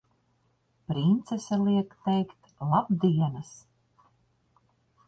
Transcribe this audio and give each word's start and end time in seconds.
Princese 0.91 1.59
liek 1.65 1.93
teikt 2.09 2.51
labdienas! 2.73 3.55